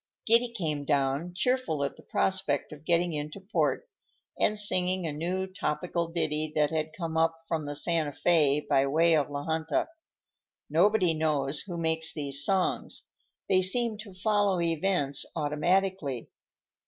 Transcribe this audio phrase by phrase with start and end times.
[0.25, 3.87] Giddy came down, cheerful at the prospect of getting into port,
[4.39, 8.87] and singing a new topical ditty that had come up from the Santa Fé by
[8.87, 9.89] way of La Junta.
[10.71, 13.03] Nobody knows who makes these songs;
[13.47, 16.31] they seem to follow events automatically.